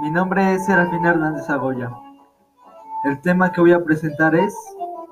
[0.00, 1.92] Mi nombre es Serafín Hernández Agoya.
[3.04, 4.52] El tema que voy a presentar es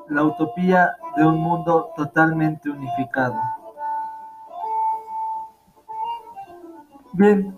[0.08, 3.40] la utopía de un mundo totalmente unificado.
[7.12, 7.56] Bien,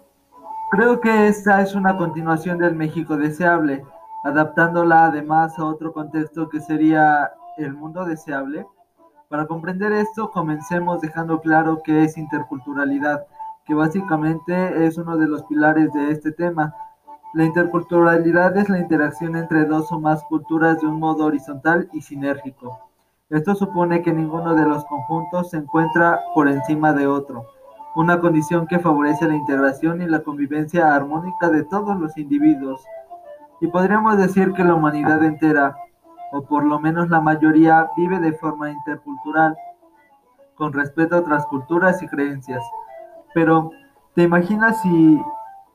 [0.71, 3.83] creo que esta es una continuación del México deseable,
[4.23, 8.67] adaptándola además a otro contexto que sería el mundo deseable.
[9.31, 13.27] Para comprender esto, comencemos dejando claro qué es interculturalidad,
[13.75, 16.75] básicamente es uno de los pilares de este tema.
[17.35, 22.03] La interculturalidad es la interacción entre dos o más culturas de un modo horizontal y
[22.03, 22.79] sinérgico.
[23.31, 27.47] Esto supone que ninguno de los conjuntos se encuentra por encima de otro,
[27.95, 32.85] una condición que favorece la integración y la convivencia armónica de todos los individuos.
[33.61, 35.77] Y podríamos decir que la humanidad entera
[36.33, 39.55] o por lo menos la mayoría, vive de forma intercultural,
[40.55, 42.63] con respeto a otras culturas y creencias.
[43.35, 43.71] Pero,
[44.15, 45.23] ¿te imaginas si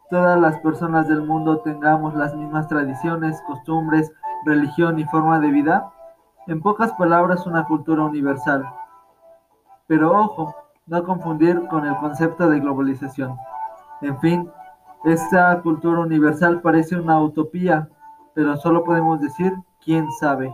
[0.10, 4.12] todas las personas del mundo tengamos las mismas tradiciones, costumbres,
[4.46, 5.92] religión y forma de vida?
[6.48, 8.66] En pocas palabras, una cultura universal.
[9.88, 13.38] Pero ojo, no confundir con el concepto de globalización.
[14.02, 14.50] En fin,
[15.04, 17.90] esta cultura universal parece una utopía,
[18.34, 20.54] pero solo podemos decir quién sabe.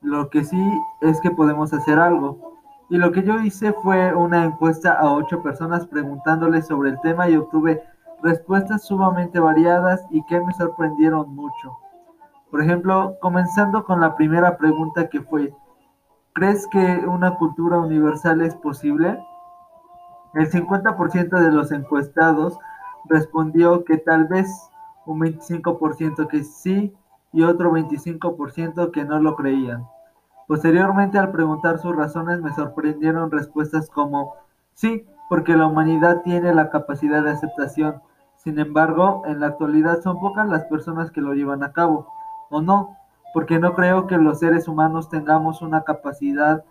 [0.00, 0.60] Lo que sí
[1.00, 2.57] es que podemos hacer algo.
[2.90, 7.28] Y lo que yo hice fue una encuesta a ocho personas preguntándoles sobre el tema
[7.28, 7.82] y obtuve
[8.22, 11.76] respuestas sumamente variadas y que me sorprendieron mucho.
[12.50, 15.54] Por ejemplo, comenzando con la primera pregunta que fue,
[16.32, 19.18] ¿crees que una cultura universal es posible?
[20.34, 22.58] El 50% de los encuestados
[23.04, 24.48] respondió que tal vez,
[25.04, 26.94] un 25% que sí
[27.32, 29.86] y otro 25% que no lo creían.
[30.48, 34.34] Posteriormente, al preguntar sus razones, me sorprendieron respuestas como,
[34.72, 38.00] sí, porque la humanidad tiene la capacidad de aceptación.
[38.36, 42.08] Sin embargo, en la actualidad son pocas las personas que lo llevan a cabo.
[42.48, 42.96] O no,
[43.34, 46.64] porque no creo que los seres humanos tengamos una capacidad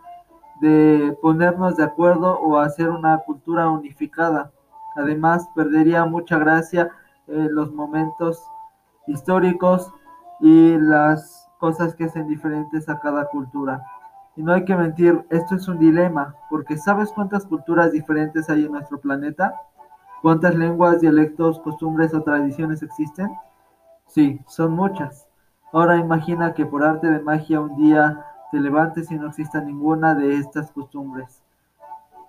[0.60, 4.52] de ponernos de acuerdo o hacer una cultura unificada.
[4.96, 6.90] Además, perdería mucha gracia
[7.28, 8.44] en los momentos
[9.06, 9.94] históricos
[10.40, 13.84] y las cosas que hacen diferentes a cada cultura.
[14.36, 18.66] Y no hay que mentir, esto es un dilema, porque ¿sabes cuántas culturas diferentes hay
[18.66, 19.54] en nuestro planeta?
[20.22, 23.32] ¿Cuántas lenguas, dialectos, costumbres o tradiciones existen?
[24.06, 25.28] Sí, son muchas.
[25.74, 30.16] Ahora imagina que por arte de magia un día te levantes y no exista ninguna
[30.16, 31.42] de estas costumbres.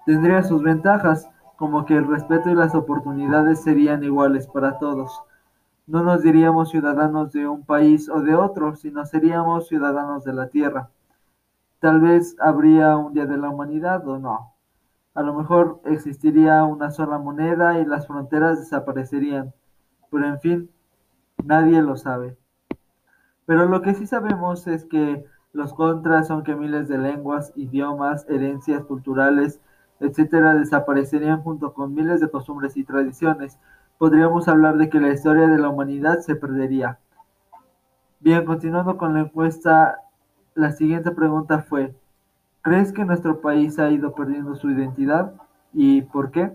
[0.06, 5.22] Tendría sus ventajas, como que el respeto y las oportunidades serían iguales para todos
[5.88, 10.49] no nos diríamos ciudadanos de un país o de otro, sino seríamos ciudadanos de la
[10.49, 10.91] Tierra.
[11.81, 14.53] Tal vez habría un Día de la Humanidad o no.
[15.15, 19.54] A lo mejor existiría una sola moneda y las fronteras desaparecerían.
[20.10, 20.71] Pero en fin,
[21.43, 22.37] nadie lo sabe.
[23.47, 25.25] Pero lo que sí sabemos es que
[25.55, 29.59] los contras son que miles de lenguas, idiomas, herencias culturales,
[30.00, 33.59] etcétera, desaparecerían junto con miles de costumbres y tradiciones,
[33.98, 36.98] podríamos hablar de que la historia de la humanidad se perdería.
[38.20, 40.00] Bien, continuando con la encuesta,
[40.54, 41.94] la siguiente pregunta fue,
[42.62, 45.34] ¿crees que nuestro país ha ido perdiendo su identidad?
[45.72, 46.53] ¿Y por qué?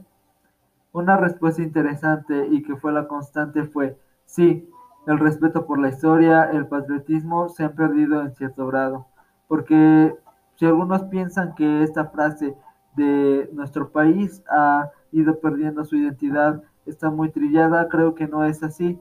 [0.94, 4.70] Una respuesta interesante y que fue la constante fue, sí,
[5.06, 9.08] el respeto por la historia, el patriotismo se han perdido en cierto grado,
[9.48, 10.16] porque
[10.56, 12.56] si algunos piensan que esta frase
[12.96, 18.64] de nuestro país ha ido perdiendo su identidad está muy trillada, creo que no es
[18.64, 19.00] así,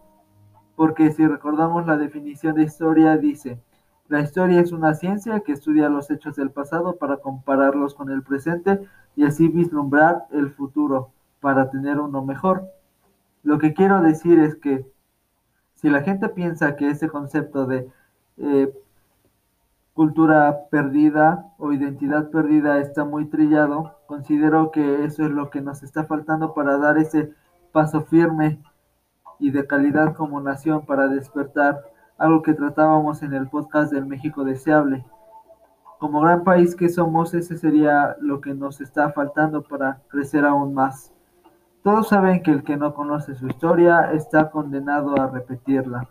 [0.76, 3.61] porque si recordamos la definición de historia dice,
[4.08, 8.23] la historia es una ciencia que estudia los hechos del pasado para compararlos con el
[8.23, 8.81] presente
[9.17, 12.69] y así vislumbrar el futuro para tener uno mejor.
[13.43, 14.85] Lo que quiero decir es que
[15.75, 17.88] si la gente piensa que ese concepto de
[18.37, 18.73] eh,
[19.94, 25.82] cultura perdida o identidad perdida está muy trillado, considero que eso es lo que nos
[25.82, 27.32] está faltando para dar ese
[27.72, 28.60] paso firme
[29.38, 31.80] y de calidad como nación para despertar,
[32.19, 35.04] algo que tratábamos en el podcast del México Deseable.
[35.98, 40.74] Como gran país que somos, ese sería lo que nos está faltando para crecer aún
[40.74, 41.12] más.
[41.82, 46.08] Todos saben que el que no conoce su historia está condenado a repetirla.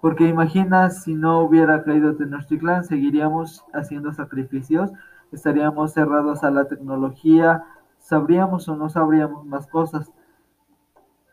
[0.00, 4.92] Porque imagina si no hubiera caído Tenochtitlan, seguiríamos haciendo sacrificios,
[5.32, 7.64] estaríamos cerrados a la tecnología,
[8.04, 10.12] sabríamos o no sabríamos más cosas.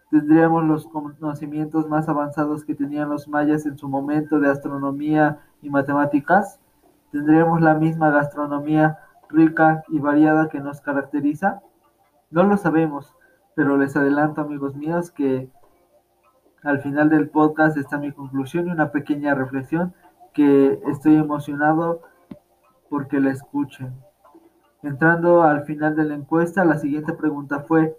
[0.09, 5.69] Tendríamos los conocimientos más avanzados que tenían los mayas en su momento de astronomía y
[5.69, 6.59] matemáticas.
[7.12, 11.62] Tendríamos la misma gastronomía rica y variada que nos caracteriza.
[12.29, 13.15] No lo sabemos,
[13.53, 15.50] pero les adelanto amigos míos que
[16.63, 19.94] al final del podcast está mi conclusión y una pequeña reflexión
[20.33, 22.01] que estoy emocionado
[22.89, 23.94] porque la escuchen.
[24.83, 27.98] Entrando al final de la encuesta, la siguiente pregunta fue,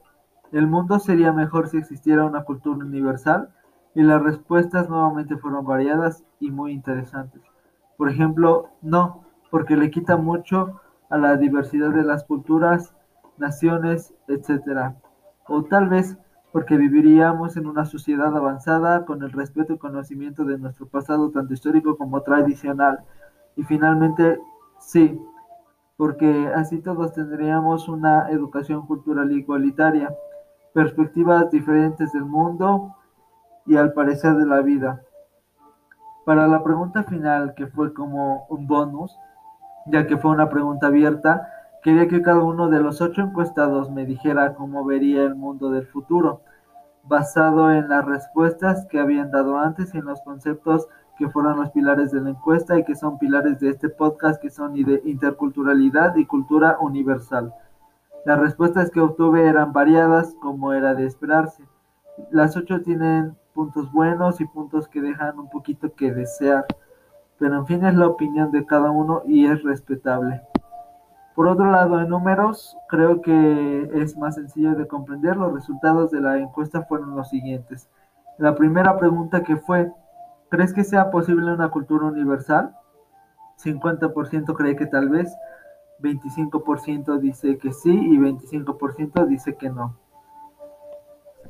[0.50, 3.50] ¿el mundo sería mejor si existiera una cultura universal?
[3.94, 7.40] Y las respuestas nuevamente fueron variadas y muy interesantes.
[7.96, 12.94] Por ejemplo, no, porque le quita mucho a la diversidad de las culturas,
[13.38, 14.94] naciones, etc.
[15.46, 16.16] O tal vez
[16.52, 21.54] porque viviríamos en una sociedad avanzada con el respeto y conocimiento de nuestro pasado, tanto
[21.54, 23.00] histórico como tradicional.
[23.56, 24.38] Y finalmente,
[24.78, 25.18] sí,
[26.02, 30.12] porque así todos tendríamos una educación cultural igualitaria,
[30.72, 32.96] perspectivas diferentes del mundo
[33.66, 35.00] y al parecer de la vida.
[36.26, 39.16] Para la pregunta final, que fue como un bonus,
[39.86, 41.48] ya que fue una pregunta abierta,
[41.84, 45.86] Quería que cada uno de los ocho encuestados me dijera cómo vería el mundo del
[45.86, 46.42] futuro,
[47.04, 51.70] basado en las respuestas que habían dado antes y en los conceptos que fueron los
[51.70, 56.26] pilares de la encuesta y que son pilares de este podcast, que son interculturalidad y
[56.26, 57.52] cultura universal.
[58.24, 61.64] Las respuestas que obtuve eran variadas, como era de esperarse.
[62.30, 66.64] Las ocho tienen puntos buenos y puntos que dejan un poquito que desear,
[67.38, 70.42] pero en fin es la opinión de cada uno y es respetable.
[71.34, 75.36] Por otro lado, en números, creo que es más sencillo de comprender.
[75.36, 77.88] Los resultados de la encuesta fueron los siguientes.
[78.38, 79.90] La primera pregunta que fue,
[80.52, 82.76] ¿crees que sea posible una cultura universal?
[83.56, 85.34] 50% cree que tal vez,
[86.00, 89.96] 25% dice que sí y 25% dice que no.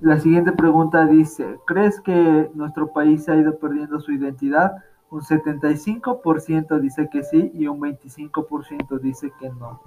[0.00, 4.84] La siguiente pregunta dice, ¿crees que nuestro país ha ido perdiendo su identidad?
[5.10, 9.80] Un 75% dice que sí y un 25% dice que no.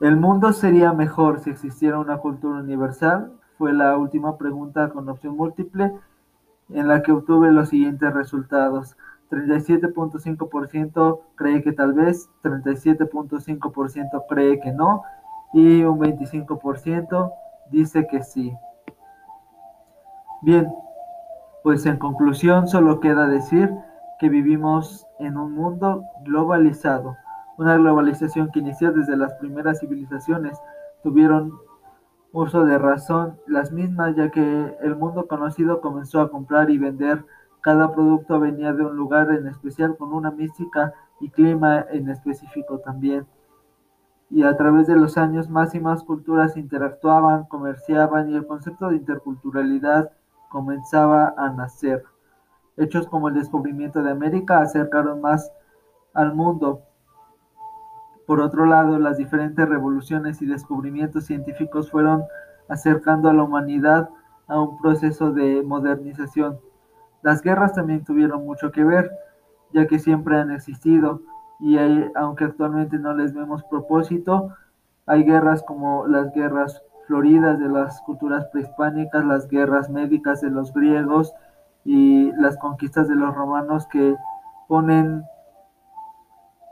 [0.00, 3.30] ¿El mundo sería mejor si existiera una cultura universal?
[3.58, 5.92] Fue la última pregunta con opción múltiple
[6.72, 8.96] en la que obtuve los siguientes resultados.
[9.30, 15.02] 37.5% cree que tal vez, 37.5% cree que no
[15.52, 17.32] y un 25%
[17.70, 18.52] dice que sí.
[20.42, 20.72] Bien,
[21.62, 23.70] pues en conclusión solo queda decir
[24.18, 27.16] que vivimos en un mundo globalizado,
[27.58, 30.58] una globalización que inició desde las primeras civilizaciones,
[31.02, 31.52] tuvieron
[32.32, 37.24] uso de razón las mismas ya que el mundo conocido comenzó a comprar y vender,
[37.60, 42.78] cada producto venía de un lugar en especial con una mística y clima en específico
[42.78, 43.26] también.
[44.30, 48.88] Y a través de los años más y más culturas interactuaban, comerciaban y el concepto
[48.88, 50.12] de interculturalidad
[50.48, 52.04] comenzaba a nacer.
[52.76, 55.52] Hechos como el descubrimiento de América acercaron más
[56.14, 56.82] al mundo.
[58.30, 62.22] Por otro lado, las diferentes revoluciones y descubrimientos científicos fueron
[62.68, 64.08] acercando a la humanidad
[64.46, 66.60] a un proceso de modernización.
[67.22, 69.10] Las guerras también tuvieron mucho que ver,
[69.72, 71.22] ya que siempre han existido
[71.58, 71.76] y
[72.14, 74.54] aunque actualmente no les vemos propósito,
[75.06, 80.72] hay guerras como las guerras floridas de las culturas prehispánicas, las guerras médicas de los
[80.72, 81.34] griegos
[81.84, 84.14] y las conquistas de los romanos que
[84.68, 85.24] ponen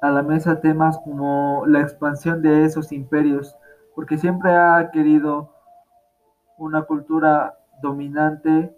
[0.00, 3.57] a la mesa temas como la expansión de esos imperios,
[3.95, 5.52] porque siempre ha querido
[6.57, 8.75] una cultura dominante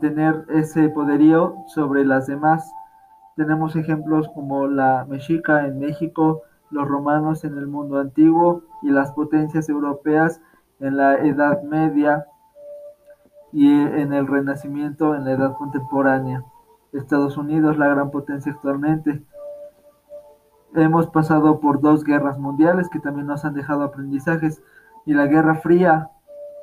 [0.00, 2.70] tener ese poderío sobre las demás.
[3.36, 9.12] Tenemos ejemplos como la mexica en México, los romanos en el mundo antiguo y las
[9.12, 10.40] potencias europeas
[10.80, 12.26] en la Edad Media
[13.52, 16.44] y en el Renacimiento en la Edad Contemporánea.
[16.92, 19.22] Estados Unidos, la gran potencia actualmente.
[20.74, 24.62] Hemos pasado por dos guerras mundiales que también nos han dejado aprendizajes
[25.06, 26.10] y la Guerra Fría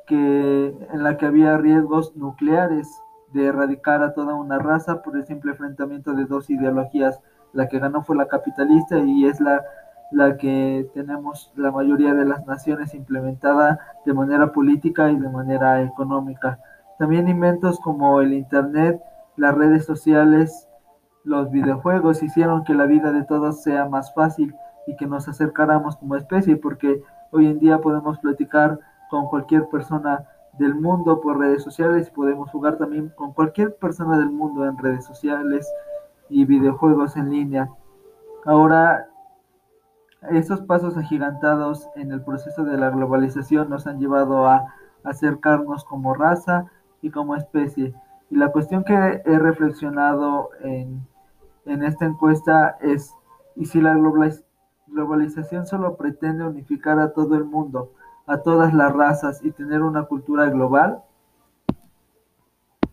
[0.06, 2.88] que en la que había riesgos nucleares
[3.32, 7.20] de erradicar a toda una raza por el simple enfrentamiento de dos ideologías.
[7.52, 9.64] La que ganó fue la capitalista y es la
[10.10, 15.82] la que tenemos la mayoría de las naciones implementada de manera política y de manera
[15.82, 16.60] económica.
[16.98, 19.00] También inventos como el Internet,
[19.36, 20.68] las redes sociales,
[21.26, 24.54] los videojuegos hicieron que la vida de todos sea más fácil
[24.86, 27.02] y que nos acercáramos como especie, porque
[27.32, 28.78] hoy en día podemos platicar
[29.10, 34.30] con cualquier persona del mundo por redes sociales, podemos jugar también con cualquier persona del
[34.30, 35.68] mundo en redes sociales
[36.28, 37.70] y videojuegos en línea.
[38.44, 39.08] Ahora
[40.30, 46.14] estos pasos agigantados en el proceso de la globalización nos han llevado a acercarnos como
[46.14, 46.66] raza
[47.02, 47.94] y como especie.
[48.30, 51.04] Y la cuestión que he reflexionado en,
[51.66, 53.14] en esta encuesta es,
[53.54, 53.94] ¿y si la
[54.86, 57.92] globalización solo pretende unificar a todo el mundo?
[58.26, 61.02] a todas las razas y tener una cultura global?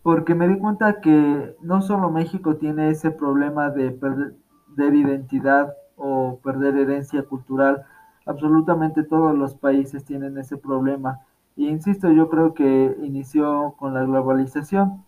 [0.02, 6.38] Porque me di cuenta que no solo México tiene ese problema de perder identidad o
[6.42, 7.84] perder herencia cultural,
[8.26, 11.20] absolutamente todos los países tienen ese problema.
[11.56, 15.04] Y insisto, yo creo que inició con la globalización,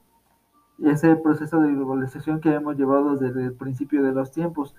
[0.83, 4.75] ese proceso de globalización que hemos llevado desde el principio de los tiempos,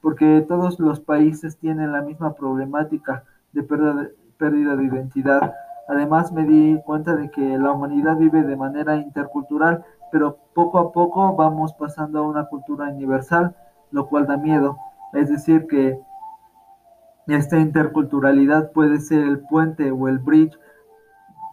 [0.00, 5.54] porque todos los países tienen la misma problemática de pérdida de identidad.
[5.88, 10.92] Además me di cuenta de que la humanidad vive de manera intercultural, pero poco a
[10.92, 13.54] poco vamos pasando a una cultura universal,
[13.90, 14.76] lo cual da miedo.
[15.12, 15.98] Es decir, que
[17.26, 20.58] esta interculturalidad puede ser el puente o el bridge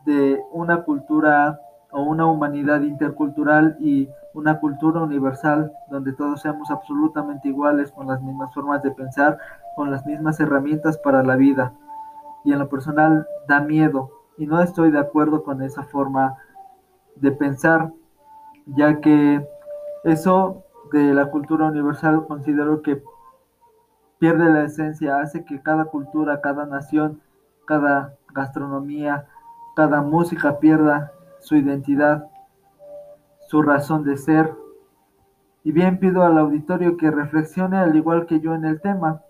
[0.05, 1.59] de una cultura
[1.91, 8.21] o una humanidad intercultural y una cultura universal donde todos seamos absolutamente iguales con las
[8.21, 9.39] mismas formas de pensar,
[9.75, 11.73] con las mismas herramientas para la vida.
[12.43, 16.37] Y en lo personal da miedo y no estoy de acuerdo con esa forma
[17.15, 17.91] de pensar,
[18.67, 19.47] ya que
[20.03, 23.03] eso de la cultura universal considero que
[24.19, 27.21] pierde la esencia, hace que cada cultura, cada nación,
[27.65, 29.25] cada gastronomía,
[29.75, 32.29] cada música pierda su identidad,
[33.47, 34.53] su razón de ser.
[35.63, 39.21] Y bien pido al auditorio que reflexione al igual que yo en el tema.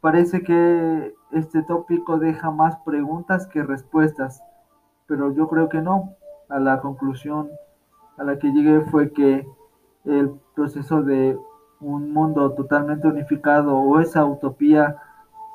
[0.00, 4.42] Parece que este tópico deja más preguntas que respuestas,
[5.06, 6.14] pero yo creo que no.
[6.48, 7.48] A la conclusión
[8.18, 9.46] a la que llegué fue que
[10.04, 11.38] el proceso de
[11.80, 14.96] un mundo totalmente unificado o esa utopía,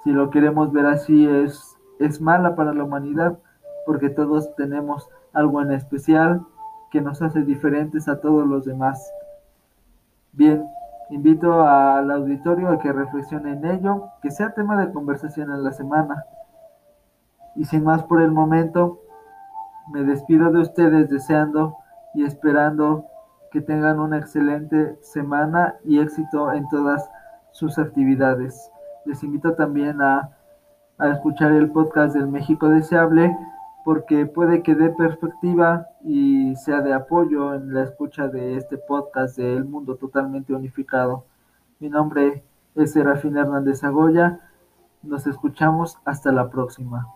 [0.04, 3.38] si lo queremos ver así, es, es mala para la humanidad
[3.86, 6.42] porque todos tenemos algo en especial
[6.90, 9.12] que nos hace diferentes a todos los demás.
[10.34, 10.68] Bien,
[11.12, 15.74] invito al auditorio a que reflexione en ello, que sea tema de conversación en la
[15.74, 16.26] semana.
[17.56, 19.00] Y sin más por el momento,
[19.92, 21.78] me despido de ustedes deseando
[22.16, 23.06] y esperando
[23.52, 27.10] que tengan una excelente semana y éxito en todas
[27.52, 28.72] sus actividades.
[29.06, 30.32] Les invito también a,
[30.98, 33.38] a escuchar el podcast del México Deseable
[33.88, 39.38] porque puede que dé perspectiva y sea de apoyo en la escucha de este podcast
[39.38, 41.24] de El Mundo Totalmente Unificado.
[41.80, 42.44] Mi nombre
[42.76, 44.42] es Serafín Hernández Agoya.
[45.04, 47.08] Nos escuchamos hasta la próxima.